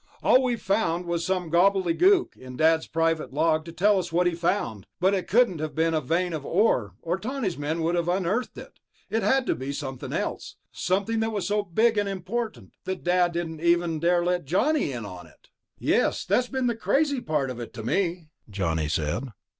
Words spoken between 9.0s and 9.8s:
It had to be